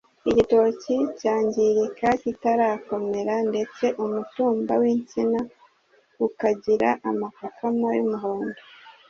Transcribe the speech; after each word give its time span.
igitoki 0.29 0.95
cyangirika 1.19 2.07
kitarakomera 2.21 3.35
ndetse 3.49 3.85
umutumba 4.03 4.73
w’insina 4.81 5.39
ukagira 6.27 6.89
amakakama 7.09 7.89
y’umuhondo 7.97 8.59